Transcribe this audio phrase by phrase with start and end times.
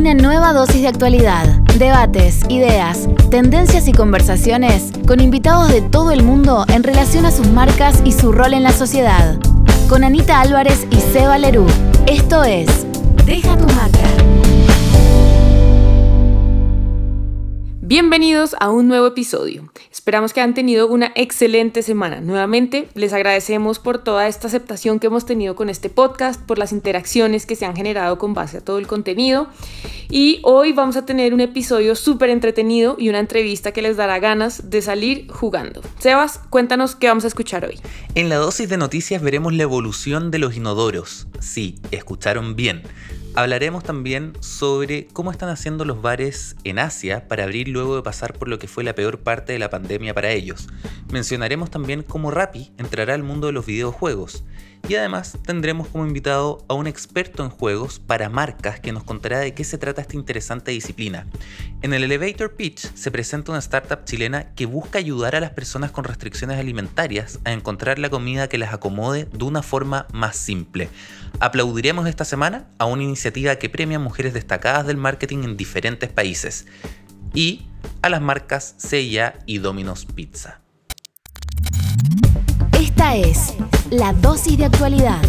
[0.00, 1.46] Una nueva dosis de actualidad,
[1.78, 7.48] debates, ideas, tendencias y conversaciones con invitados de todo el mundo en relación a sus
[7.48, 9.38] marcas y su rol en la sociedad.
[9.90, 11.66] Con Anita Álvarez y Seba Lerú.
[12.06, 12.86] Esto es
[13.26, 14.29] Deja tu marca.
[17.90, 19.68] Bienvenidos a un nuevo episodio.
[19.90, 22.20] Esperamos que hayan tenido una excelente semana.
[22.20, 26.70] Nuevamente, les agradecemos por toda esta aceptación que hemos tenido con este podcast, por las
[26.70, 29.48] interacciones que se han generado con base a todo el contenido.
[30.08, 34.20] Y hoy vamos a tener un episodio súper entretenido y una entrevista que les dará
[34.20, 35.82] ganas de salir jugando.
[35.98, 37.80] Sebas, cuéntanos qué vamos a escuchar hoy.
[38.14, 41.26] En la dosis de noticias veremos la evolución de los inodoros.
[41.40, 42.84] Sí, escucharon bien.
[43.36, 48.32] Hablaremos también sobre cómo están haciendo los bares en Asia para abrir luego de pasar
[48.32, 50.68] por lo que fue la peor parte de la pandemia para ellos.
[51.12, 54.42] Mencionaremos también cómo Rappi entrará al mundo de los videojuegos.
[54.88, 59.38] Y además tendremos como invitado a un experto en juegos para marcas que nos contará
[59.38, 61.26] de qué se trata esta interesante disciplina.
[61.82, 65.90] En el Elevator Pitch se presenta una startup chilena que busca ayudar a las personas
[65.92, 70.88] con restricciones alimentarias a encontrar la comida que les acomode de una forma más simple.
[71.38, 76.66] Aplaudiremos esta semana a una iniciativa que premia mujeres destacadas del marketing en diferentes países
[77.32, 77.66] y
[78.02, 80.60] a las marcas CIA y Domino's Pizza.
[83.00, 83.54] Esta es
[83.88, 85.22] la dosis de actualidad.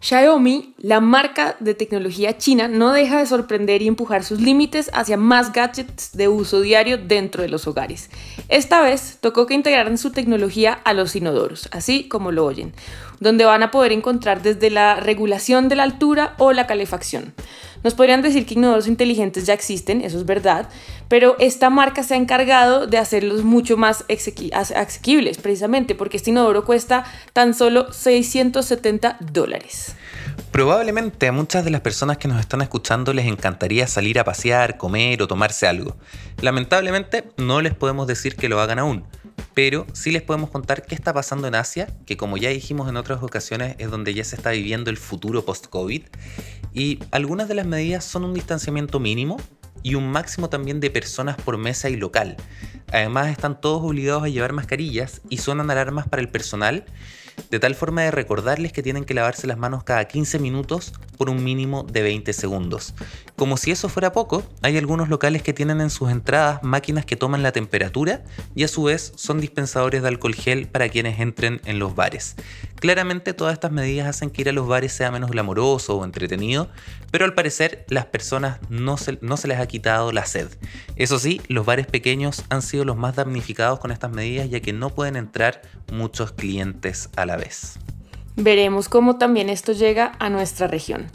[0.00, 5.16] Xiaomi, la marca de tecnología china, no deja de sorprender y empujar sus límites hacia
[5.16, 8.10] más gadgets de uso diario dentro de los hogares.
[8.48, 12.74] Esta vez tocó que integraran su tecnología a los inodoros, así como lo oyen,
[13.20, 17.34] donde van a poder encontrar desde la regulación de la altura o la calefacción.
[17.84, 20.70] Nos podrían decir que inodoros inteligentes ya existen, eso es verdad,
[21.08, 26.64] pero esta marca se ha encargado de hacerlos mucho más asequibles, precisamente porque este inodoro
[26.64, 29.94] cuesta tan solo 670 dólares.
[30.50, 34.78] Probablemente a muchas de las personas que nos están escuchando les encantaría salir a pasear,
[34.78, 35.94] comer o tomarse algo.
[36.40, 39.04] Lamentablemente no les podemos decir que lo hagan aún,
[39.54, 42.96] pero sí les podemos contar qué está pasando en Asia, que como ya dijimos en
[42.96, 46.02] otras ocasiones es donde ya se está viviendo el futuro post-COVID,
[46.72, 49.40] y algunas de las medidas son un distanciamiento mínimo
[49.82, 52.36] y un máximo también de personas por mesa y local.
[52.92, 56.84] Además están todos obligados a llevar mascarillas y suenan alarmas para el personal
[57.50, 61.30] de tal forma de recordarles que tienen que lavarse las manos cada 15 minutos por
[61.30, 62.94] un mínimo de 20 segundos.
[63.36, 67.16] Como si eso fuera poco, hay algunos locales que tienen en sus entradas máquinas que
[67.16, 68.24] toman la temperatura
[68.54, 72.36] y a su vez son dispensadores de alcohol gel para quienes entren en los bares.
[72.76, 76.68] Claramente todas estas medidas hacen que ir a los bares sea menos glamoroso o entretenido,
[77.10, 80.48] pero al parecer las personas no se, les ha quitado la sed.
[80.96, 84.72] Eso sí, los bares pequeños han sido los más damnificados con estas medidas ya que
[84.72, 85.62] no pueden entrar
[85.92, 87.78] muchos clientes a la vez.
[88.36, 91.06] Veremos cómo también esto llega a nuestra región.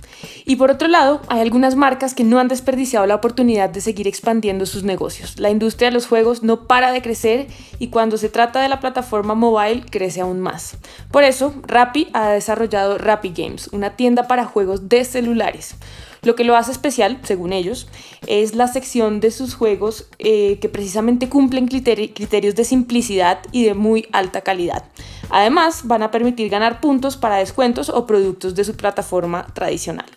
[0.45, 4.07] Y por otro lado, hay algunas marcas que no han desperdiciado la oportunidad de seguir
[4.07, 5.37] expandiendo sus negocios.
[5.37, 8.79] La industria de los juegos no para de crecer y cuando se trata de la
[8.79, 10.77] plataforma mobile crece aún más.
[11.11, 15.75] Por eso, Rappi ha desarrollado Rappi Games, una tienda para juegos de celulares.
[16.21, 17.87] Lo que lo hace especial, según ellos,
[18.27, 23.73] es la sección de sus juegos eh, que precisamente cumplen criterios de simplicidad y de
[23.73, 24.83] muy alta calidad.
[25.29, 30.07] Además, van a permitir ganar puntos para descuentos o productos de su plataforma tradicional.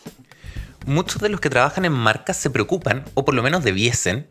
[0.86, 4.26] Muchos de los que trabajan en marcas se preocupan, o por lo menos debiesen,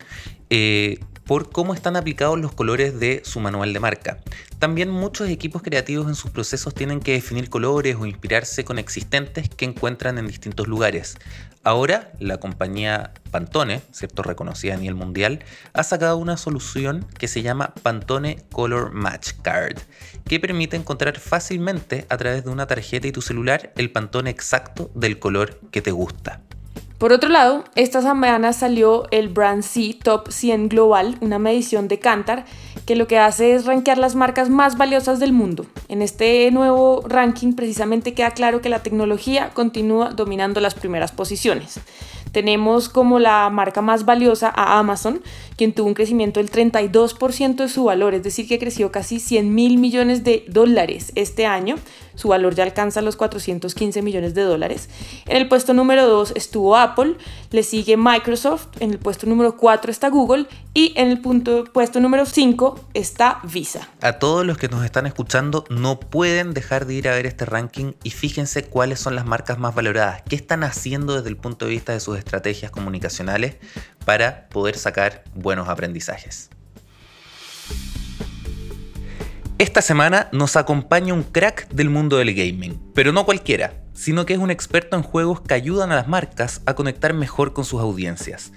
[0.50, 4.18] eh, por cómo están aplicados los colores de su manual de marca.
[4.58, 9.48] También muchos equipos creativos en sus procesos tienen que definir colores o inspirarse con existentes
[9.48, 11.16] que encuentran en distintos lugares.
[11.64, 17.42] Ahora, la compañía Pantone, cierto reconocida a nivel mundial, ha sacado una solución que se
[17.42, 19.78] llama Pantone Color Match Card,
[20.24, 24.90] que permite encontrar fácilmente a través de una tarjeta y tu celular el Pantone exacto
[24.96, 26.42] del color que te gusta.
[27.02, 31.98] Por otro lado, esta semana salió el Brand C Top 100 Global, una medición de
[31.98, 32.44] Kantar
[32.86, 35.66] que lo que hace es rankear las marcas más valiosas del mundo.
[35.88, 41.80] En este nuevo ranking precisamente queda claro que la tecnología continúa dominando las primeras posiciones.
[42.30, 45.22] Tenemos como la marca más valiosa a Amazon,
[45.56, 49.54] quien tuvo un crecimiento del 32% de su valor, es decir, que creció casi 100
[49.54, 51.76] mil millones de dólares este año.
[52.14, 54.88] Su valor ya alcanza los 415 millones de dólares.
[55.26, 57.16] En el puesto número 2 estuvo Apple,
[57.50, 62.00] le sigue Microsoft, en el puesto número 4 está Google y en el punto, puesto
[62.00, 63.88] número 5 está Visa.
[64.00, 67.44] A todos los que nos están escuchando, no pueden dejar de ir a ver este
[67.44, 71.66] ranking y fíjense cuáles son las marcas más valoradas, qué están haciendo desde el punto
[71.66, 73.56] de vista de sus estrategias comunicacionales
[74.04, 76.50] para poder sacar buenos aprendizajes.
[79.62, 84.32] Esta semana nos acompaña un crack del mundo del gaming, pero no cualquiera, sino que
[84.32, 87.80] es un experto en juegos que ayudan a las marcas a conectar mejor con sus
[87.80, 88.50] audiencias.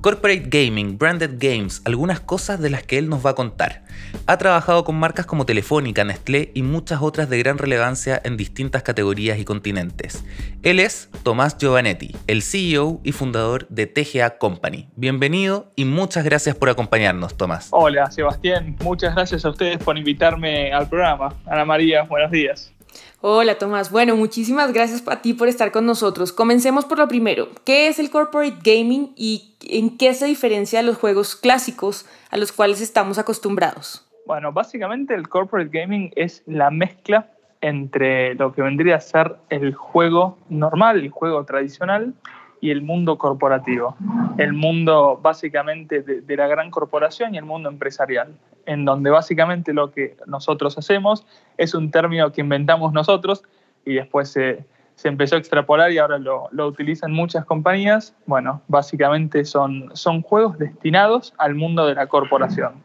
[0.00, 3.82] Corporate Gaming, Branded Games, algunas cosas de las que él nos va a contar.
[4.26, 8.82] Ha trabajado con marcas como Telefónica, Nestlé y muchas otras de gran relevancia en distintas
[8.82, 10.24] categorías y continentes.
[10.62, 14.88] Él es Tomás Giovanetti, el CEO y fundador de TGA Company.
[14.94, 17.68] Bienvenido y muchas gracias por acompañarnos, Tomás.
[17.72, 18.76] Hola, Sebastián.
[18.82, 21.34] Muchas gracias a ustedes por invitarme al programa.
[21.46, 22.75] Ana María, buenos días.
[23.20, 26.32] Hola Tomás, bueno, muchísimas gracias a ti por estar con nosotros.
[26.32, 27.48] Comencemos por lo primero.
[27.64, 32.36] ¿Qué es el corporate gaming y en qué se diferencia de los juegos clásicos a
[32.36, 34.06] los cuales estamos acostumbrados?
[34.26, 39.74] Bueno, básicamente el corporate gaming es la mezcla entre lo que vendría a ser el
[39.74, 42.14] juego normal, el juego tradicional,
[42.60, 43.96] y el mundo corporativo,
[44.38, 49.90] el mundo básicamente de, la gran corporación y el mundo empresarial, en donde básicamente lo
[49.90, 51.26] que nosotros hacemos
[51.56, 53.42] es un término que inventamos nosotros
[53.84, 54.64] y después se,
[55.04, 58.14] empezó a extrapolar y ahora lo, utilizan muchas compañías.
[58.26, 62.82] Bueno, básicamente son, son juegos destinados al mundo de la corporación.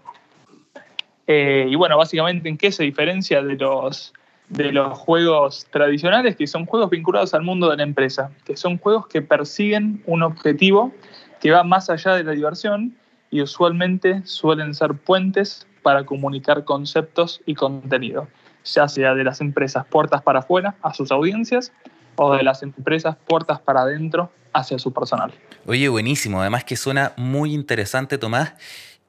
[1.27, 4.13] Eh, y bueno, básicamente en qué se diferencia de los
[4.51, 8.77] de los juegos tradicionales, que son juegos vinculados al mundo de la empresa, que son
[8.77, 10.91] juegos que persiguen un objetivo
[11.39, 12.95] que va más allá de la diversión
[13.29, 18.27] y usualmente suelen ser puentes para comunicar conceptos y contenido,
[18.65, 21.71] ya sea de las empresas puertas para afuera a sus audiencias
[22.17, 25.31] o de las empresas puertas para adentro hacia su personal.
[25.65, 28.53] Oye, buenísimo, además que suena muy interesante, Tomás.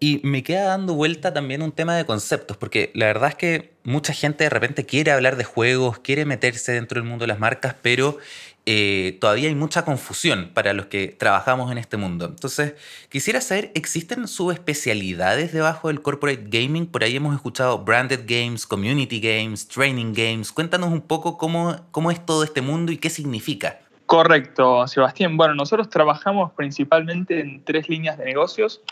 [0.02, 3.72] Y me queda dando vuelta también un tema de conceptos, porque la verdad es que
[3.84, 7.38] mucha gente de repente quiere hablar de juegos, quiere meterse dentro del mundo de las
[7.38, 8.19] marcas, pero
[8.66, 12.25] eh, todavía hay mucha confusión para los que trabajamos en este mundo.
[12.25, 12.75] Entonces,
[13.10, 16.87] quisiera saber, ¿existen subespecialidades debajo del corporate gaming?
[16.87, 20.50] Por ahí hemos escuchado branded games, community games, training games.
[20.50, 23.78] Cuéntanos un poco cómo, cómo es todo este mundo y qué significa.
[24.06, 25.37] Correcto, Sebastián.
[25.37, 28.82] Bueno, nosotros trabajamos principalmente en tres líneas de negocios.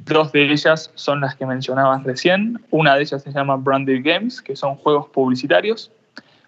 [0.00, 2.60] Dos de ellas son las que mencionabas recién.
[2.70, 5.90] Una de ellas se llama Branded Games, que son juegos publicitarios.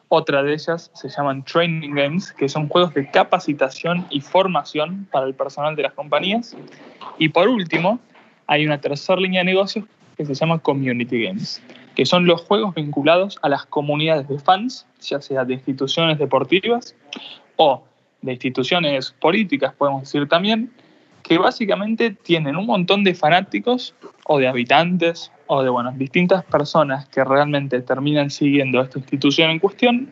[0.08, 5.26] Otra de ellas se llaman Training Games, que son juegos de capacitación y formación para
[5.26, 6.56] el personal de las compañías.
[7.18, 7.98] Y por último,
[8.46, 9.84] hay una tercera línea de negocios
[10.16, 11.62] que se llama Community Games,
[11.94, 16.94] que son los juegos vinculados a las comunidades de fans, ya sea de instituciones deportivas
[17.56, 17.84] o
[18.22, 20.72] de instituciones políticas, podemos decir también,
[21.24, 23.94] que básicamente tienen un montón de fanáticos
[24.26, 29.58] o de habitantes o de bueno, distintas personas que realmente terminan siguiendo esta institución en
[29.58, 30.08] cuestión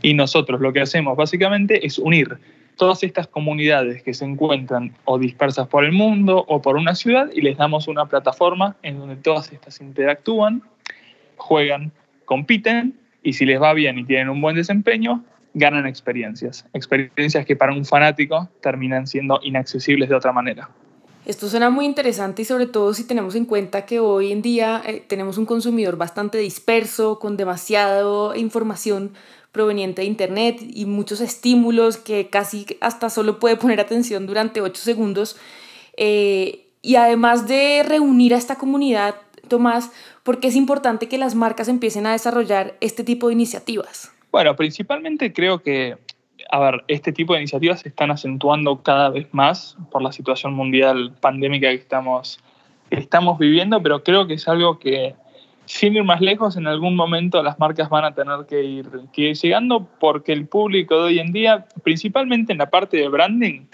[0.00, 2.38] y nosotros lo que hacemos básicamente es unir
[2.76, 7.28] todas estas comunidades que se encuentran o dispersas por el mundo o por una ciudad
[7.34, 10.62] y les damos una plataforma en donde todas estas interactúan,
[11.36, 11.90] juegan,
[12.24, 15.24] compiten y si les va bien y tienen un buen desempeño,
[15.54, 20.68] ganan experiencias, experiencias que para un fanático terminan siendo inaccesibles de otra manera.
[21.26, 24.82] Esto suena muy interesante y sobre todo si tenemos en cuenta que hoy en día
[24.84, 29.12] eh, tenemos un consumidor bastante disperso, con demasiada información
[29.50, 34.82] proveniente de Internet y muchos estímulos que casi hasta solo puede poner atención durante 8
[34.82, 35.36] segundos.
[35.96, 39.14] Eh, y además de reunir a esta comunidad,
[39.48, 39.90] Tomás,
[40.24, 44.13] ¿por qué es importante que las marcas empiecen a desarrollar este tipo de iniciativas?
[44.34, 45.96] Bueno, principalmente creo que,
[46.50, 50.54] a ver, este tipo de iniciativas se están acentuando cada vez más por la situación
[50.54, 52.40] mundial pandémica que estamos,
[52.90, 55.14] estamos viviendo, pero creo que es algo que,
[55.66, 59.22] sin ir más lejos, en algún momento las marcas van a tener que ir, que
[59.22, 63.66] ir llegando porque el público de hoy en día, principalmente en la parte de branding,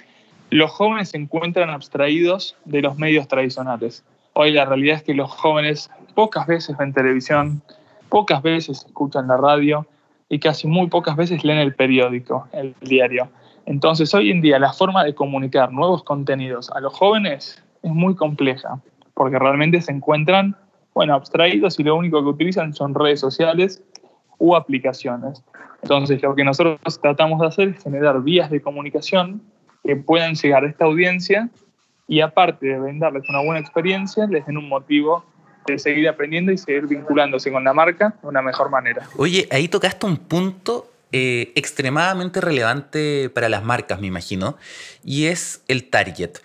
[0.51, 4.05] los jóvenes se encuentran abstraídos de los medios tradicionales.
[4.35, 7.63] Hoy la realidad es que los jóvenes pocas veces ven televisión,
[8.11, 9.87] pocas veces escuchan la radio,
[10.31, 13.29] y casi muy pocas veces leen el periódico, el diario.
[13.67, 18.15] Entonces, hoy en día la forma de comunicar nuevos contenidos a los jóvenes es muy
[18.15, 18.81] compleja,
[19.15, 20.57] porque realmente se encuentran,
[20.95, 23.83] bueno, abstraídos y lo único que utilizan son redes sociales
[24.39, 25.45] u aplicaciones.
[25.83, 29.43] Entonces, lo que nosotros tratamos de hacer es generar vías de comunicación
[29.83, 31.51] que puedan llegar a esta audiencia
[32.07, 35.25] y aparte de brindarles una buena experiencia, les den un motivo
[35.67, 39.07] de seguir aprendiendo y seguir vinculándose con la marca de una mejor manera.
[39.17, 44.57] Oye, ahí tocaste un punto eh, extremadamente relevante para las marcas, me imagino,
[45.05, 46.39] y es el target.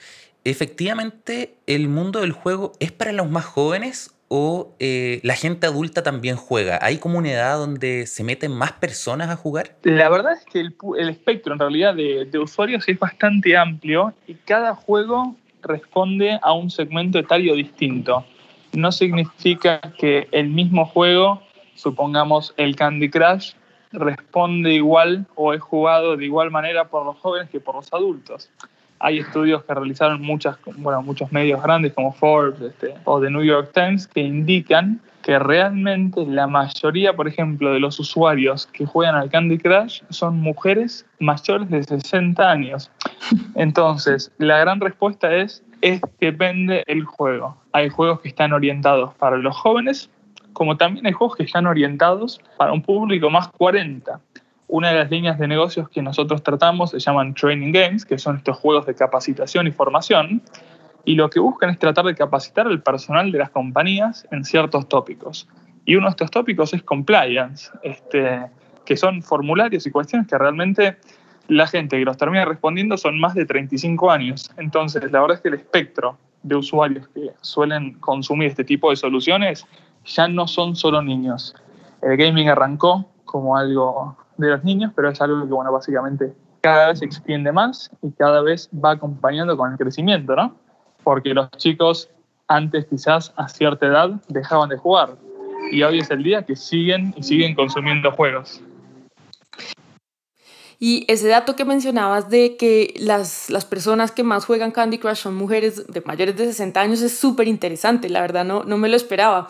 [0.44, 6.04] Efectivamente, el mundo del juego es para los más jóvenes o eh, la gente adulta
[6.04, 6.80] también juega?
[6.82, 9.76] ¿Hay comunidad donde se meten más personas a jugar?
[9.84, 14.34] La verdad es que el, espectro en realidad de, de, usuarios es bastante amplio y
[14.34, 18.26] cada juego responde a un segmento etario distinto
[18.76, 21.42] no significa que el mismo juego,
[21.76, 23.54] supongamos el Candy Crush,
[23.92, 28.50] responde igual o es jugado de igual manera por los jóvenes que por los adultos.
[29.00, 33.44] Hay estudios que realizaron muchas, bueno, muchos medios grandes como Forbes este, o The New
[33.44, 39.16] York Times que indican que realmente la mayoría, por ejemplo, de los usuarios que juegan
[39.16, 42.92] al Candy Crush son mujeres mayores de 60 años.
[43.56, 47.58] Entonces, la gran respuesta es, es depende el juego.
[47.72, 50.10] Hay juegos que están orientados para los jóvenes
[50.56, 54.20] como también hay juegos que están orientados para un público más 40.
[54.68, 58.38] Una de las líneas de negocios que nosotros tratamos se llaman Training Games, que son
[58.38, 60.42] estos juegos de capacitación y formación,
[61.04, 64.88] y lo que buscan es tratar de capacitar al personal de las compañías en ciertos
[64.88, 65.48] tópicos.
[65.86, 68.48] Y uno de estos tópicos es compliance, este,
[68.86, 70.98] que son formularios y cuestiones que realmente
[71.48, 74.52] la gente que los termina respondiendo son más de 35 años.
[74.58, 78.96] Entonces, la verdad es que el espectro de usuarios que suelen consumir este tipo de
[78.96, 79.66] soluciones
[80.06, 81.56] ya no son solo niños.
[82.02, 86.90] El gaming arrancó como algo de los niños, pero es algo que, bueno, básicamente cada
[86.90, 90.56] vez se extiende más y cada vez va acompañando con el crecimiento, ¿no?
[91.04, 92.10] Porque los chicos
[92.48, 95.16] antes quizás a cierta edad dejaban de jugar
[95.72, 98.62] y hoy es el día que siguen y siguen consumiendo juegos.
[100.80, 105.18] Y ese dato que mencionabas de que las, las personas que más juegan Candy Crush
[105.18, 108.90] son mujeres de mayores de 60 años es súper interesante, la verdad no, no me
[108.90, 109.50] lo esperaba.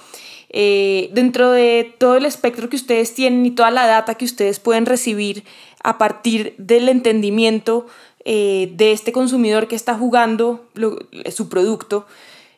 [0.49, 4.59] Eh, dentro de todo el espectro que ustedes tienen y toda la data que ustedes
[4.59, 5.43] pueden recibir
[5.83, 7.87] a partir del entendimiento
[8.23, 10.65] eh, de este consumidor que está jugando
[11.31, 12.05] su producto,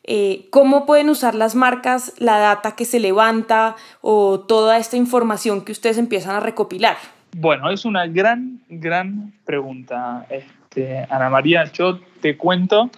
[0.03, 5.61] eh, cómo pueden usar las marcas la data que se levanta o toda esta información
[5.61, 6.97] que ustedes empiezan a recopilar.
[7.39, 11.65] Bueno, es una gran, gran pregunta, este, Ana María.
[11.65, 12.89] Yo te cuento,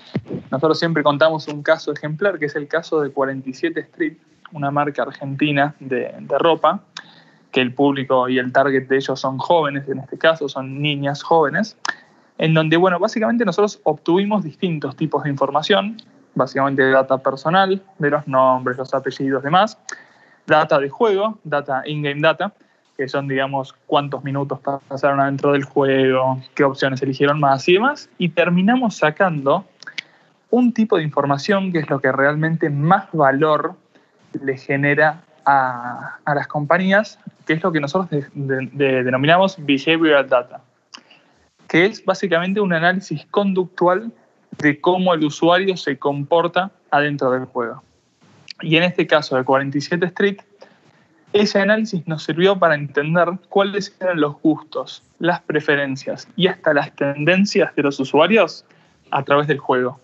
[0.50, 4.14] nosotros siempre contamos un caso ejemplar, que es el caso de 47 Street,
[4.54, 6.80] una marca argentina de, ropa,
[7.52, 11.22] que el público y el target de ellos son jóvenes, en este caso son niñas
[11.22, 11.78] jóvenes,
[12.38, 15.98] en donde, bueno, básicamente nosotros obtuvimos distintos tipos de información,
[16.34, 19.78] básicamente data personal, de los nombres, los apellidos, demás,
[20.48, 22.54] data de juego, data in-game data,
[23.00, 28.10] que son, digamos, cuántos minutos pasaron adentro del juego, qué opciones eligieron más y demás,
[28.18, 29.64] y terminamos sacando
[30.50, 33.76] un tipo de información que es lo que realmente más valor
[34.44, 40.60] le genera a, las compañías, que es lo que nosotros denominamos behavioral data,
[41.70, 44.12] que es básicamente un análisis conductual
[44.58, 47.82] de cómo el usuario se comporta adentro del juego.
[48.60, 50.42] Y en este caso de 47 Street,
[51.34, 56.96] ese análisis nos sirvió para entender cuáles eran los gustos, las preferencias y hasta las
[56.96, 58.66] tendencias de los usuarios
[59.12, 60.00] a través del juego.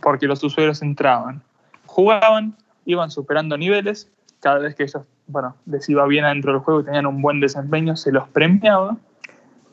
[0.00, 1.42] Porque los usuarios entraban,
[1.86, 4.10] jugaban iban superando niveles,
[4.40, 7.40] cada vez que ellos, bueno, les iba bien adentro del juego y tenían un buen
[7.40, 8.96] desempeño, se los premiaba,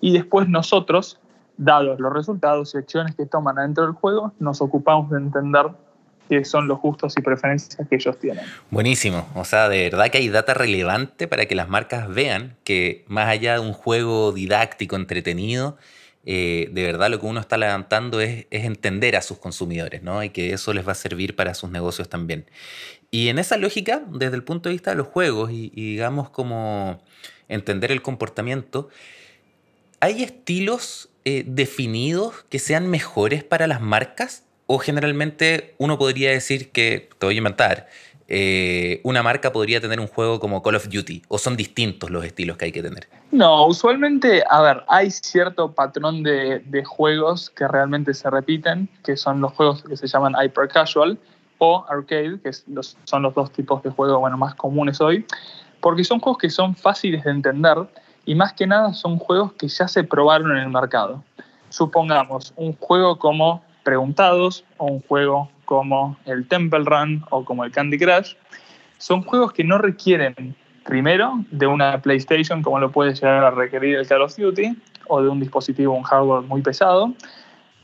[0.01, 1.19] y después nosotros,
[1.57, 5.67] dados los resultados y acciones que toman adentro del juego, nos ocupamos de entender
[6.29, 8.45] qué son los gustos y preferencias que ellos tienen.
[8.69, 13.03] Buenísimo, o sea, de verdad que hay data relevante para que las marcas vean que
[13.07, 15.77] más allá de un juego didáctico, entretenido,
[16.25, 20.23] eh, de verdad lo que uno está levantando es, es, entender a sus consumidores, ¿no?
[20.23, 22.45] Y que eso les va a servir para sus negocios también.
[23.11, 27.01] Y en esa lógica, desde el punto de vista de los juegos y, digamos como
[27.47, 28.89] entender el comportamiento,
[29.99, 34.43] ¿hay estilos eh, definidos que sean mejores para las marcas?
[34.71, 37.87] O generalmente uno podría decir que, te voy a inventar,
[38.27, 41.23] eh, una marca podría tener un juego como Call of Duty?
[41.27, 43.09] ¿O son distintos los estilos que hay que tener?
[43.31, 49.17] No, usualmente, a ver, hay cierto patrón de, de juegos que realmente se repiten, que
[49.17, 51.17] son los juegos que se llaman hyper casual,
[51.57, 55.25] o arcade, que son los dos tipos de juegos bueno, más comunes hoy,
[55.81, 57.75] porque son juegos que son fáciles de entender
[58.23, 61.23] y más que nada son juegos que ya se probaron en el mercado.
[61.69, 67.71] Supongamos un juego como Preguntados o un juego como el Temple Run o como el
[67.71, 68.35] Candy Crush,
[68.99, 70.55] son juegos que no requieren,
[70.85, 74.77] primero, de una PlayStation como lo puede llegar a requerir el Call of Duty
[75.07, 77.15] o de un dispositivo, un hardware muy pesado,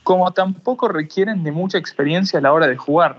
[0.03, 3.17] como tampoco requieren de mucha experiencia a la hora de jugar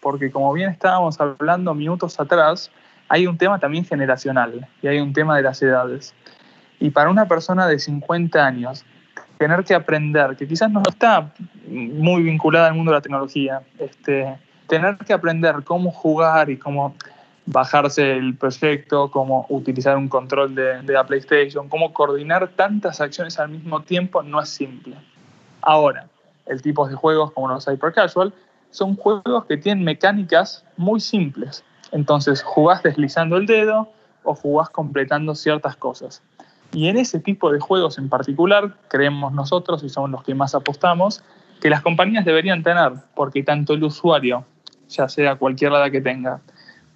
[0.00, 2.70] porque como bien estábamos hablando minutos atrás,
[3.08, 6.14] hay un tema también generacional y hay un tema de las edades.
[6.78, 8.84] Y para una persona de 50 años,
[9.40, 11.32] tener que aprender, que quizás no está
[11.66, 16.94] muy vinculada al mundo de la tecnología, este, tener que aprender cómo jugar y cómo
[17.46, 23.38] bajarse el proyecto, cómo utilizar un control de, de la PlayStation, cómo coordinar tantas acciones
[23.38, 24.94] al mismo tiempo, no es simple.
[25.62, 26.06] Ahora,
[26.44, 28.34] el tipo de juegos como los Hyper Casual
[28.68, 31.64] son juegos que tienen mecánicas muy simples.
[31.92, 33.88] Entonces jugás deslizando el dedo
[34.22, 36.22] o jugás completando ciertas cosas.
[36.72, 40.54] Y en ese tipo de juegos en particular, creemos nosotros, y somos los que más
[40.54, 41.22] apostamos,
[41.60, 44.44] que las compañías deberían tener, porque tanto el usuario,
[44.88, 46.40] ya sea cualquier edad que tenga,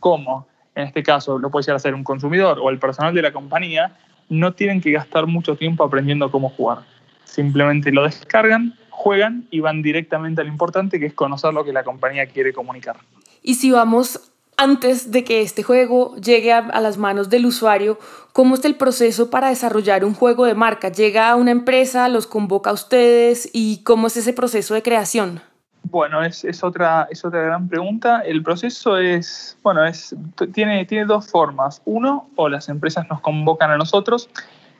[0.00, 3.22] como en este caso lo puede llegar a ser un consumidor o el personal de
[3.22, 3.96] la compañía,
[4.28, 6.78] no tienen que gastar mucho tiempo aprendiendo cómo jugar.
[7.24, 11.72] Simplemente lo descargan, juegan y van directamente a lo importante, que es conocer lo que
[11.72, 12.96] la compañía quiere comunicar.
[13.42, 17.98] Y si vamos antes de que este juego llegue a, las manos del usuario,
[18.32, 20.90] ¿cómo está el proceso para desarrollar un juego de marca?
[20.90, 25.40] ¿Llega a una empresa, los convoca a ustedes y cómo es ese proceso de creación?
[25.82, 28.20] Bueno, es, otra, es otra gran pregunta.
[28.20, 30.14] El proceso es, bueno, es,
[30.52, 31.82] tiene, tiene dos formas.
[31.84, 34.30] Uno, o las empresas nos convocan a nosotros,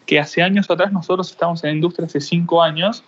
[0.07, 3.05] que hace años atrás nosotros estamos en la industria hace cinco años,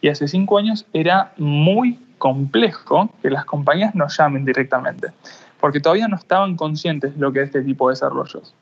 [0.00, 5.08] y hace cinco años era muy complejo que las compañías nos llamen directamente
[5.60, 8.54] porque todavía no estaban conscientes de lo que es este tipo de desarrollos.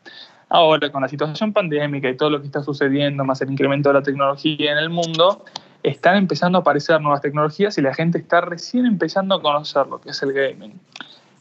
[0.49, 3.95] Ahora, con la situación pandémica y todo lo que está sucediendo, más el incremento de
[3.95, 5.45] la tecnología en el mundo,
[5.83, 10.01] están empezando a aparecer nuevas tecnologías y la gente está recién empezando a conocer lo
[10.01, 10.81] que es el gaming.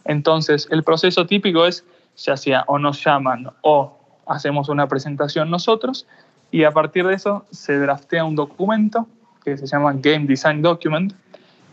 [0.05, 1.85] Entonces, el proceso típico es,
[2.17, 3.97] ya sea o nos llaman o
[4.27, 6.07] hacemos una presentación nosotros
[6.51, 9.07] y a partir de eso se draftea un documento
[9.43, 11.13] que se llama Game Design Document,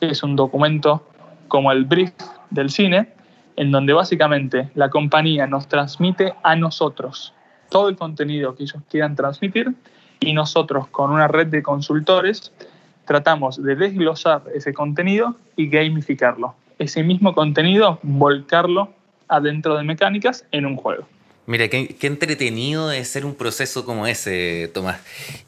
[0.01, 1.07] que es un documento
[1.49, 2.13] como el brief
[2.51, 3.13] del cine,
[3.57, 7.35] en donde básicamente la compañía nos transmite a nosotros
[7.69, 9.73] todo el contenido que ellos quieran transmitir
[10.21, 12.53] y nosotros con una red de consultores
[13.07, 16.55] tratamos de desglosar ese contenido y gamificarlo.
[16.79, 18.93] Ese mismo contenido, volcarlo
[19.29, 21.07] adentro de mecánicas en un juego.
[21.47, 25.01] Mira, qué, qué, entretenido es ser un proceso como ese, Tomás.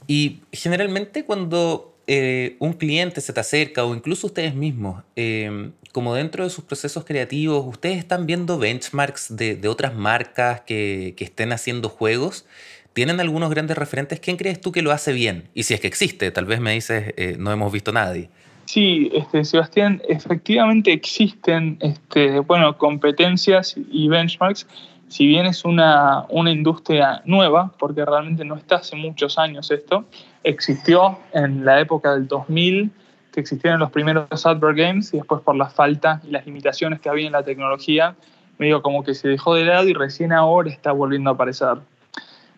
[0.09, 6.15] Y generalmente cuando eh, un cliente se te acerca o incluso ustedes mismos, eh, como
[6.15, 11.89] dentro de sus procesos creativos, ustedes están viendo benchmarks de, otras marcas que, estén haciendo
[11.89, 12.47] juegos.
[12.93, 14.21] ¿Tienen algunos grandes referentes?
[14.21, 15.49] ¿Quién crees tú que lo hace bien?
[15.55, 18.29] Y si es que existe, tal vez me dices, eh, no hemos visto nadie.
[18.67, 24.67] Sí, este, Sebastián, efectivamente existen este, bueno, competencias y benchmarks
[25.09, 30.07] si bien es una, una, industria nueva, porque realmente no está hace muchos años esto,
[30.45, 32.91] existió en la época del 2000,
[33.33, 37.09] que existieron los primeros Advert Games, y después por la falta y las limitaciones que
[37.09, 38.15] había en la tecnología,
[38.59, 41.79] medio como que se dejó de lado y recién ahora está volviendo a aparecer.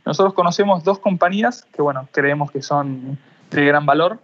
[0.04, 3.18] Nosotros conocemos dos compañías que, bueno, creemos que son
[3.50, 4.18] de gran valor.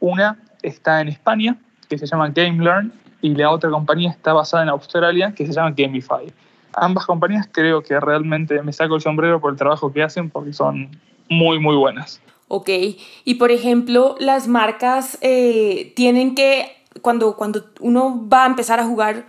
[0.00, 1.56] Una está en España,
[1.88, 2.92] que se llama GameLearn,
[3.22, 6.32] y la otra compañía está basada en Australia, que se llama Gamify.
[6.72, 10.52] Ambas compañías creo que realmente me saco el sombrero por el trabajo que hacen porque
[10.52, 10.90] son
[11.28, 12.20] muy, muy buenas.
[12.52, 12.68] Ok,
[13.24, 16.66] y por ejemplo, las marcas eh, tienen que,
[17.00, 19.26] cuando, cuando uno va a empezar a jugar,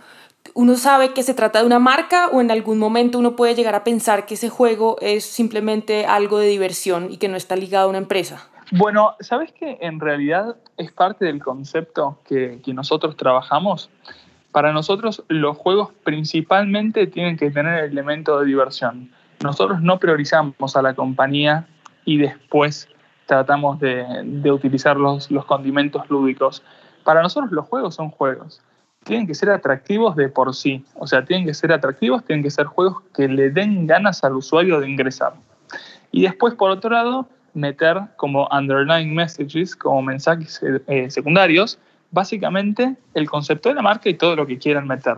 [0.54, 3.76] uno sabe que se trata de una marca o en algún momento uno puede llegar
[3.76, 7.86] a pensar que ese juego es simplemente algo de diversión y que no está ligado
[7.86, 8.48] a una empresa.
[8.72, 13.88] Bueno, ¿sabes que en realidad es parte del concepto que, que nosotros trabajamos?
[14.50, 19.12] Para nosotros los juegos principalmente tienen que tener el elemento de diversión.
[19.44, 21.68] Nosotros no priorizamos a la compañía
[22.04, 22.88] y después
[23.32, 26.62] tratamos de, utilizar los, los condimentos lúdicos.
[27.02, 28.60] Para nosotros los juegos son juegos.
[29.04, 30.84] Tienen que ser atractivos de por sí.
[30.96, 34.36] O sea, tienen que ser atractivos, tienen que ser juegos que le den ganas al
[34.36, 35.32] usuario de ingresar.
[36.10, 41.78] Y después, por otro lado, meter como underlying messages, como mensajes eh, secundarios,
[42.10, 45.16] básicamente el concepto de la marca y todo lo que quieran meter.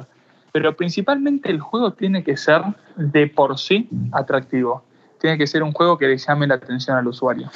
[0.52, 2.62] Pero principalmente el juego tiene que ser
[2.94, 4.84] de por sí atractivo.
[5.20, 7.50] Tiene que ser un juego que le llame la atención al usuario.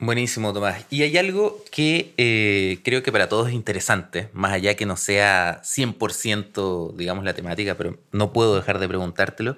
[0.00, 0.86] Buenísimo, Tomás.
[0.90, 4.96] Y hay algo que eh, creo que para todos es interesante, más allá que no
[4.96, 9.56] sea 100%, digamos, la temática, pero no puedo dejar de preguntártelo.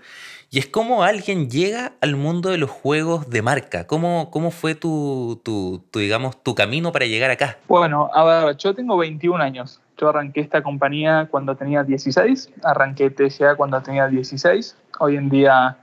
[0.52, 3.86] Y es cómo alguien llega al mundo de los juegos de marca.
[3.86, 7.58] ¿Cómo, cómo fue tu, tu, digamos, tu camino para llegar acá?
[7.68, 9.78] Bueno, a ver, yo tengo 21 años.
[9.98, 14.74] Yo arranqué esta compañía cuando tenía 16, arranqué TGA cuando tenía 16.
[14.98, 15.76] Hoy en día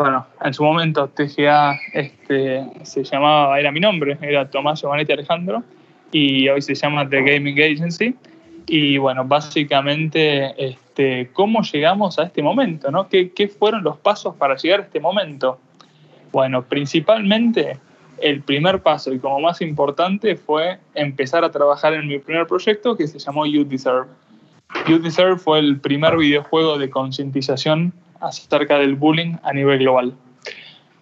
[0.00, 5.62] bueno, en su momento TGA este, se llamaba, era mi nombre, era Tomás Giovanetti Alejandro,
[6.10, 8.14] y hoy se llama The Gaming Agency.
[8.66, 12.90] Y bueno, básicamente, este, ¿cómo llegamos a este momento?
[12.90, 13.10] ¿no?
[13.10, 15.58] ¿Qué, ¿Qué fueron los pasos para llegar a este momento?
[16.32, 17.78] Bueno, principalmente
[18.22, 22.96] el primer paso y como más importante fue empezar a trabajar en mi primer proyecto
[22.96, 24.08] que se llamó You Deserve.
[24.88, 30.14] You Deserve fue el primer videojuego de concientización acerca del bullying a nivel global.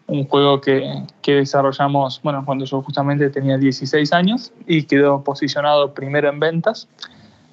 [0.06, 5.92] Un juego que, que, desarrollamos, bueno, cuando yo justamente tenía 16 años y quedó posicionado
[5.92, 6.88] primero en ventas.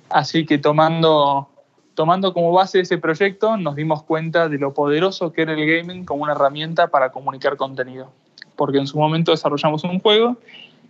[0.09, 1.49] Así que tomando,
[1.95, 6.05] tomando como base ese proyecto nos dimos cuenta de lo poderoso que era el gaming
[6.05, 8.11] como una herramienta para comunicar contenido.
[8.55, 10.37] porque en su momento desarrollamos un juego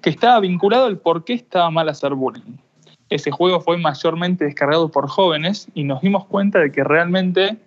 [0.04, 2.58] que estaba vinculado al por qué estaba mal hacer bullying.
[3.10, 7.58] Ese juego fue mayormente descargado por jóvenes y nos dimos cuenta de que realmente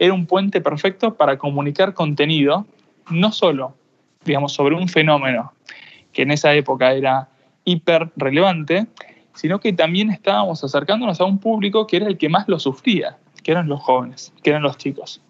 [0.00, 2.66] era un puente perfecto para comunicar contenido,
[3.10, 3.76] no solo,
[4.24, 5.52] digamos, sobre un fenómeno
[6.12, 7.28] que en esa época era
[7.64, 8.86] hiper relevante,
[9.34, 13.18] sino que también estábamos acercándonos a un público que era el que más lo sufría,
[13.42, 15.20] que eran los jóvenes, que eran los chicos.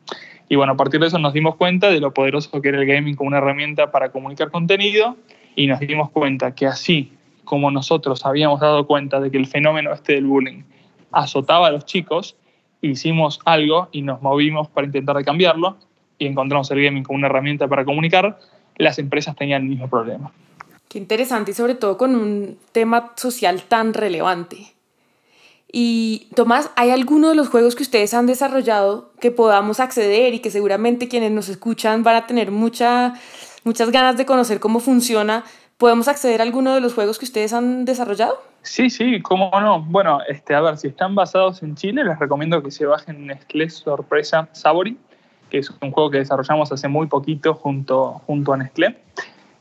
[0.49, 2.87] Y bueno, a partir de eso nos dimos cuenta de lo poderoso que era el
[2.87, 5.17] gaming como una herramienta para comunicar contenido
[5.57, 7.13] y nos dimos cuenta que así
[7.45, 10.63] como nosotros habíamos dado cuenta de que el fenómeno este del bullying
[11.11, 12.37] azotaba a los chicos,
[12.83, 15.77] hicimos algo y nos movimos para intentar cambiarlo
[16.19, 18.39] y encontramos el gaming como una herramienta para comunicar,
[18.77, 20.33] las empresas tenían el mismo problema.
[20.89, 24.75] Qué interesante y sobre todo con un tema social tan relevante.
[25.73, 30.41] Y Tomás, ¿hay alguno de los juegos que ustedes han desarrollado que podamos acceder y
[30.41, 33.15] que seguramente quienes nos escuchan van a tener mucha,
[33.63, 35.45] muchas ganas de conocer cómo funciona?
[35.81, 38.39] ¿Podemos acceder a alguno de los juegos que ustedes han desarrollado?
[38.61, 39.81] Sí, sí, cómo no.
[39.81, 43.71] Bueno, este, a ver, si están basados en Chile, les recomiendo que se bajen Nestlé
[43.71, 44.99] Sorpresa Sabori,
[45.49, 48.99] que es un juego que desarrollamos hace muy poquito junto, junto a Nestlé.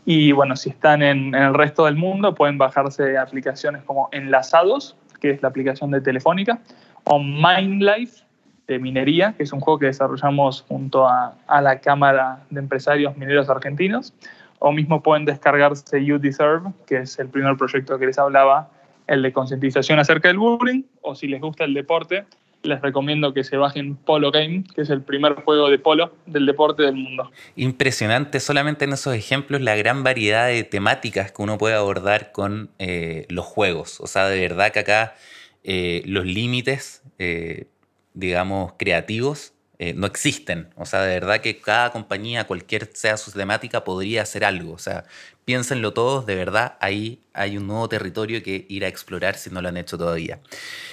[0.03, 5.29] Y bueno, si están en, el resto del mundo, pueden bajarse aplicaciones como Enlazados, que
[5.29, 6.59] es la aplicación de Telefónica,
[7.05, 8.25] o MindLife
[8.67, 13.15] de minería, que es un juego que desarrollamos junto a, a la Cámara de Empresarios
[13.15, 14.13] Mineros Argentinos,
[14.59, 18.69] o mismo pueden descargarse You Deserve, que es el primer proyecto que les hablaba,
[19.07, 22.25] el de concientización acerca del bullying, o si les gusta el deporte,
[22.61, 26.45] les recomiendo que se bajen Polo Game, que es el primer juego de polo del
[26.45, 27.31] deporte del mundo.
[27.55, 32.69] Impresionante solamente en esos ejemplos la gran variedad de temáticas que uno puede abordar con
[32.79, 34.01] eh, los juegos.
[34.01, 35.15] O sea, de verdad que acá
[35.63, 37.67] eh, los límites, eh,
[38.13, 40.67] digamos, creativos eh, no existen.
[40.75, 44.73] O sea, de verdad que cada compañía, cualquier sea su temática, podría hacer algo.
[44.73, 45.05] O sea,
[45.45, 49.61] piénsenlo todos, de verdad, ahí hay un nuevo territorio que ir a explorar si no
[49.61, 50.41] lo han hecho todavía.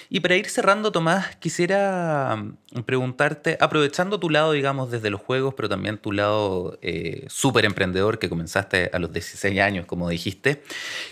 [0.09, 5.55] Y para ir cerrando, Tomás, quisiera mm, preguntarte, aprovechando tu lado, digamos, desde los juegos,
[5.55, 10.63] pero también tu lado eh, súper emprendedor que comenzaste a los 16 años, como dijiste,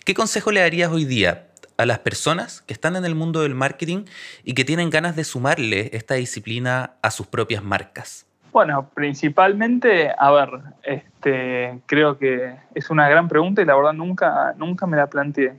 [0.04, 3.54] ¿qué consejo le darías hoy día a las personas que están en el mundo del
[3.54, 4.04] marketing
[4.44, 8.26] y que tienen ganas de sumarle esta disciplina a sus propias marcas?
[8.52, 10.48] Bueno, principalmente, a ver,
[10.84, 15.58] este, creo que es una gran pregunta y la verdad nunca, nunca me la planteé.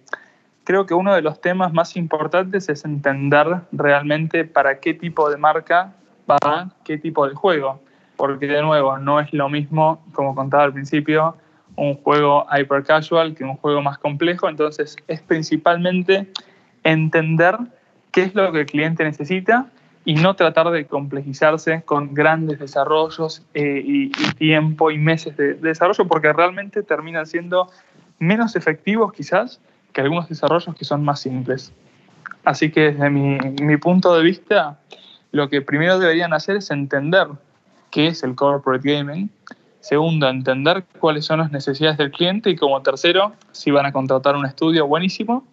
[0.64, 5.38] Creo que uno de los temas más importantes es entender realmente para qué tipo de
[5.38, 5.94] marca
[6.30, 7.82] va qué tipo de juego.
[8.16, 11.36] Porque de nuevo, no es lo mismo, como contaba al principio,
[11.76, 14.50] un juego hyper casual que un juego más complejo.
[14.50, 16.28] Entonces es principalmente
[16.84, 17.58] entender
[18.12, 19.68] qué es lo que el cliente necesita
[20.06, 26.08] y no tratar de complejizarse con grandes desarrollos eh, y, tiempo y meses de, desarrollo,
[26.08, 27.72] porque realmente terminan siendo
[28.20, 29.60] menos efectivos quizás
[29.92, 31.74] que algunos desarrollos que son más simples.
[32.44, 34.80] Así que desde mi, mi punto de vista,
[35.32, 37.28] lo que primero deberían hacer es entender
[37.90, 39.30] qué es el corporate gaming,
[39.86, 42.50] Segundo, entender cuáles son las necesidades del cliente.
[42.50, 45.46] Y como tercero, si van a contratar un estudio, buenísimo.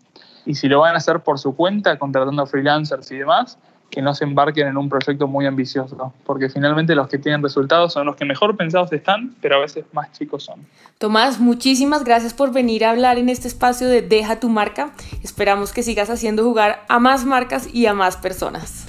[0.46, 3.58] Y si lo van a hacer por su cuenta, contratando freelancers y demás,
[3.90, 7.92] que no se embarquen en un proyecto muy ambicioso, porque finalmente los que tienen resultados
[7.92, 10.66] son los que mejor pensados están, pero a veces más chicos son.
[10.96, 14.94] Tomás, muchísimas gracias por venir a hablar en este espacio de Deja tu marca.
[15.22, 18.86] Esperamos que sigas haciendo jugar a más marcas y a más personas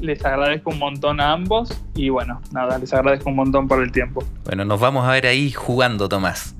[0.00, 3.92] les agradezco un montón a ambos y bueno, nada, les agradezco un montón por el
[3.92, 4.24] tiempo.
[4.50, 6.56] Bueno, nos vamos a ver ahí jugando, Tomás.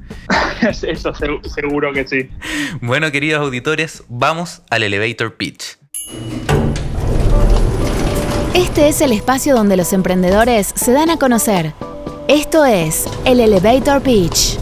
[0.83, 2.31] Eso seguro que sí.
[2.81, 5.77] Bueno, queridos auditores, vamos al Elevator Pitch.
[8.55, 11.73] Este es el espacio donde los emprendedores se dan a conocer.
[12.29, 14.57] Esto es el Elevator Pitch.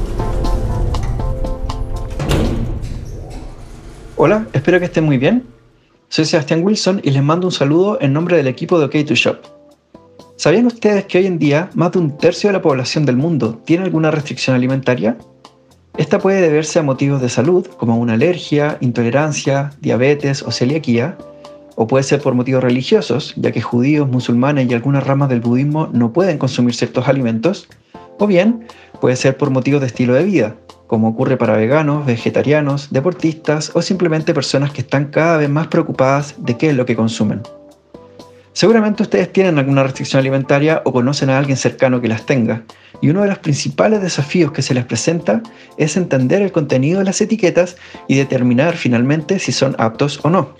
[4.16, 5.57] Hola, espero que estén muy bien.
[6.10, 9.36] Soy Sebastián Wilson y les mando un saludo en nombre del equipo de OK2Shop.
[10.36, 13.60] ¿Sabían ustedes que hoy en día más de un tercio de la población del mundo
[13.66, 15.18] tiene alguna restricción alimentaria?
[15.98, 21.18] Esta puede deberse a motivos de salud, como una alergia, intolerancia, diabetes o celiaquía,
[21.76, 25.90] o puede ser por motivos religiosos, ya que judíos, musulmanes y algunas ramas del budismo
[25.92, 27.68] no pueden consumir ciertos alimentos,
[28.18, 28.66] o bien
[28.98, 30.56] puede ser por motivos de estilo de vida,
[30.88, 36.34] como ocurre para veganos, vegetarianos, deportistas o simplemente personas que están cada vez más preocupadas
[36.38, 37.42] de qué es lo que consumen.
[38.52, 42.64] Seguramente ustedes tienen alguna restricción alimentaria o conocen a alguien cercano que las tenga,
[43.00, 45.42] y uno de los principales desafíos que se les presenta
[45.76, 47.76] es entender el contenido de las etiquetas
[48.08, 50.56] y determinar finalmente si son aptos o no.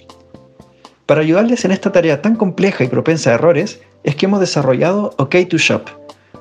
[1.06, 5.16] Para ayudarles en esta tarea tan compleja y propensa a errores, es que hemos desarrollado
[5.16, 5.82] OK2Shop,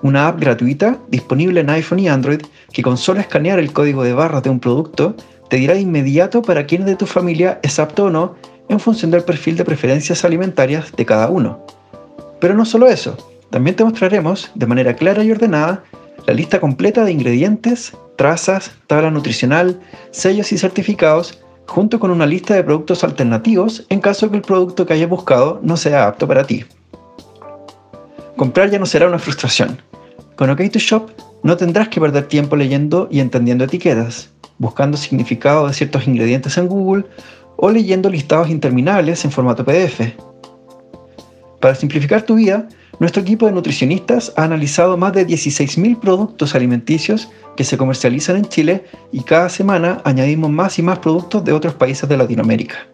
[0.02, 4.14] una app gratuita disponible en iPhone y Android que con solo escanear el código de
[4.14, 5.16] barras de un producto
[5.50, 8.36] te dirá de inmediato para quién de tu familia es apto o no
[8.70, 11.66] en función del perfil de preferencias alimentarias de cada uno.
[12.40, 13.18] Pero no solo eso,
[13.50, 15.84] también te mostraremos de manera clara y ordenada
[16.26, 19.80] la lista completa de ingredientes, trazas, tabla nutricional,
[20.12, 24.86] sellos y certificados, junto con una lista de productos alternativos en caso que el producto
[24.86, 26.66] que hayas buscado no sea apto para ti.
[28.38, 29.82] Comprar ya no será una frustración.
[30.36, 31.10] Con OK2Shop
[31.42, 36.68] no tendrás que perder tiempo leyendo y entendiendo etiquetas, buscando significado de ciertos ingredientes en
[36.68, 37.06] Google
[37.56, 40.14] o leyendo listados interminables en formato PDF.
[41.60, 42.68] Para simplificar tu vida,
[43.00, 48.46] nuestro equipo de nutricionistas ha analizado más de 16.000 productos alimenticios que se comercializan en
[48.46, 52.88] Chile y cada semana añadimos más y más productos de otros países de Latinoamérica.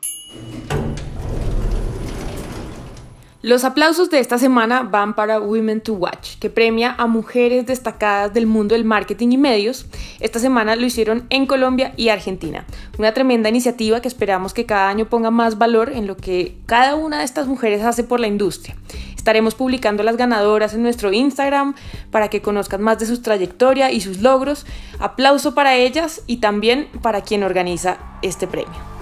[3.45, 8.33] Los aplausos de esta semana van para Women to Watch, que premia a mujeres destacadas
[8.33, 9.85] del mundo del marketing y medios.
[10.19, 12.65] Esta semana lo hicieron en Colombia y Argentina.
[12.97, 16.95] Una tremenda iniciativa que esperamos que cada año ponga más valor en lo que cada
[16.95, 18.77] una de estas mujeres hace por la industria.
[19.15, 21.75] Estaremos publicando las ganadoras en nuestro Instagram
[22.11, 24.65] para que conozcan más de su trayectoria y sus logros.
[25.01, 28.95] Aplauso para ellas y también para quien organiza este premio.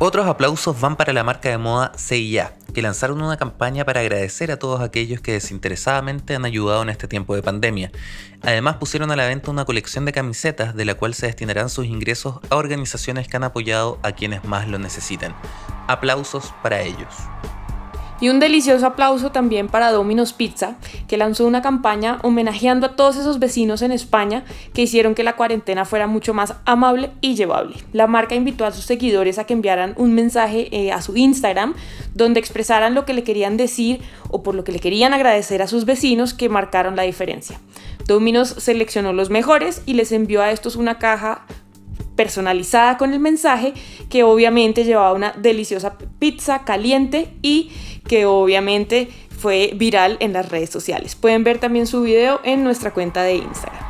[0.00, 4.52] Otros aplausos van para la marca de moda CIA, que lanzaron una campaña para agradecer
[4.52, 7.90] a todos aquellos que desinteresadamente han ayudado en este tiempo de pandemia.
[8.40, 11.86] Además pusieron a la venta una colección de camisetas de la cual se destinarán sus
[11.86, 15.34] ingresos a organizaciones que han apoyado a quienes más lo necesiten.
[15.88, 17.08] Aplausos para ellos.
[18.20, 20.76] Y un delicioso aplauso también para Domino's Pizza,
[21.06, 25.36] que lanzó una campaña homenajeando a todos esos vecinos en España que hicieron que la
[25.36, 27.76] cuarentena fuera mucho más amable y llevable.
[27.92, 31.74] La marca invitó a sus seguidores a que enviaran un mensaje eh, a su Instagram
[32.14, 34.00] donde expresaran lo que le querían decir
[34.30, 37.60] o por lo que le querían agradecer a sus vecinos que marcaron la diferencia.
[38.06, 41.42] Domino's seleccionó los mejores y les envió a estos una caja
[42.18, 43.74] personalizada con el mensaje
[44.10, 47.70] que obviamente llevaba una deliciosa pizza caliente y
[48.08, 51.14] que obviamente fue viral en las redes sociales.
[51.14, 53.84] Pueden ver también su video en nuestra cuenta de Instagram.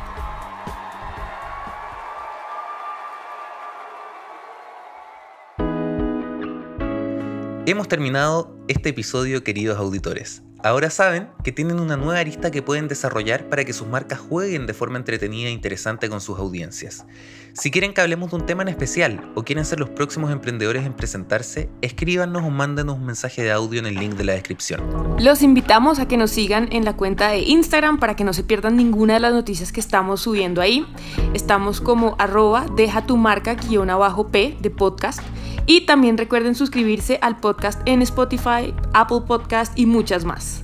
[7.65, 10.43] Hemos terminado este episodio, queridos auditores.
[10.61, 14.67] Ahora saben que tienen una nueva arista que pueden desarrollar para que sus marcas jueguen
[14.67, 17.05] de forma entretenida e interesante con sus audiencias.
[17.53, 20.85] Si quieren que hablemos de un tema en especial o quieren ser los próximos emprendedores
[20.85, 24.81] en presentarse, escríbanos o mándenos un mensaje de audio en el link de la descripción.
[25.17, 28.43] Los invitamos a que nos sigan en la cuenta de Instagram para que no se
[28.43, 30.85] pierdan ninguna de las noticias que estamos subiendo ahí.
[31.33, 35.21] Estamos como arroba deja tu marca guion abajo P de podcast.
[35.69, 40.63] Y también recuerden suscribirse al podcast en Spotify, Apple Podcast y muchas más.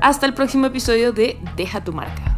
[0.00, 2.35] Hasta el próximo episodio de Deja tu marca.